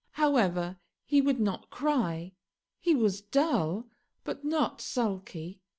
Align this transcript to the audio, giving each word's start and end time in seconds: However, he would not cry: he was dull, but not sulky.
However, 0.13 0.79
he 1.05 1.21
would 1.21 1.39
not 1.39 1.69
cry: 1.69 2.33
he 2.79 2.95
was 2.95 3.21
dull, 3.21 3.85
but 4.23 4.43
not 4.43 4.81
sulky. 4.81 5.61